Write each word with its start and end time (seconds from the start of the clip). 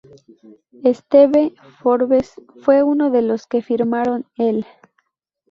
Steve 0.95 1.53
Forbes 1.77 2.33
fue 2.63 2.81
uno 2.81 3.11
de 3.11 3.21
los 3.21 3.45
que 3.45 3.61
firmaron 3.61 4.25
el. 4.35 4.65